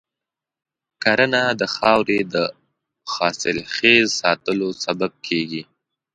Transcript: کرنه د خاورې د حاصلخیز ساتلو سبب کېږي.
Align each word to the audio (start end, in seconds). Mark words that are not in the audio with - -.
کرنه 1.03 1.41
د 1.59 1.61
خاورې 1.75 2.19
د 2.33 2.35
حاصلخیز 3.13 4.07
ساتلو 4.21 4.67
سبب 4.83 5.11
کېږي. 5.27 5.61